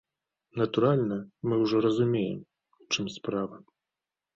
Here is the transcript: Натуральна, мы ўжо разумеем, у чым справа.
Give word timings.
Натуральна, 0.61 1.19
мы 1.51 1.61
ўжо 1.67 1.85
разумеем, 1.89 2.41
у 2.81 2.93
чым 2.93 3.05
справа. 3.21 3.67